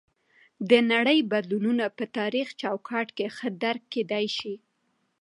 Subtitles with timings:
[0.69, 4.53] د نړۍ بدلونونه په تاریخي چوکاټ کې ښه درک کیدی شي.